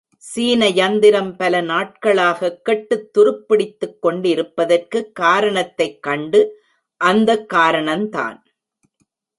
[0.17, 6.63] சீன யந்திரம் பல நாட்களாகக் கெட்டுத் துருப்பிடித்துக் கொண்டிருப்பதற்குக் காரணத்தைக் கண்டு,
[6.97, 8.43] அந்த காரணந்தான்.